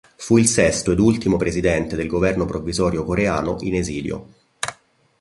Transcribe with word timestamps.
Fu 0.15 0.37
il 0.37 0.47
sesto 0.47 0.91
ed 0.91 0.97
ultimo 0.97 1.37
presidente 1.37 1.95
del 1.95 2.07
governo 2.07 2.45
provvisorio 2.45 3.03
coreano 3.03 3.57
in 3.59 3.75
esilio. 3.75 4.27